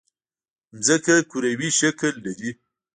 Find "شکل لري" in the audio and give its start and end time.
1.79-2.51